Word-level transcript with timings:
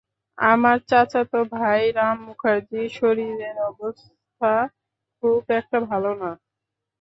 আমার 0.37 0.77
চাচাতো 0.89 1.39
ভাই 1.55 1.81
রাম 1.97 2.17
মুখার্জির 2.27 2.89
শরীরের 2.99 3.57
অবস্থা 3.69 4.53
খুব 5.23 5.41
একটা 5.59 5.77
ভালো 5.89 6.11
না। 6.21 6.31